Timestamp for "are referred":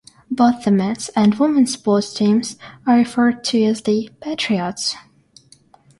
2.87-3.43